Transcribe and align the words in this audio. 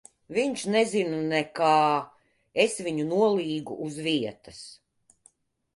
Viņš 0.35 0.61
nezina 0.75 1.19
nekā. 1.33 1.75
Es 2.65 2.81
viņu 2.89 3.07
nolīgu 3.13 3.79
uz 3.91 4.03
vietas. 4.09 4.65